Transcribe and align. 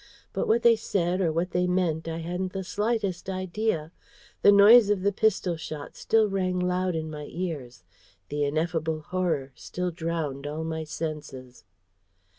But 0.33 0.47
what 0.47 0.63
they 0.63 0.75
said 0.75 1.21
or 1.21 1.31
what 1.31 1.51
they 1.51 1.67
meant 1.67 2.07
I 2.07 2.17
hadn't 2.17 2.53
the 2.53 2.63
slightest 2.63 3.29
idea. 3.29 3.91
The 4.41 4.51
noise 4.51 4.89
of 4.89 5.03
the 5.03 5.11
pistol 5.11 5.57
shot 5.57 5.95
still 5.95 6.27
rang 6.27 6.57
loud 6.59 6.95
in 6.95 7.07
my 7.07 7.27
ears: 7.29 7.83
the 8.29 8.43
ineffable 8.43 9.01
Horror 9.01 9.51
still 9.53 9.91
drowned 9.91 10.47
all 10.47 10.63
my 10.63 10.85
senses. 10.85 11.65